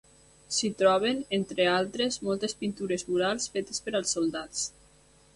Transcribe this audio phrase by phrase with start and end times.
[0.59, 4.65] S'hi troben, entre altres, moltes pintures murals fetes per als soldats.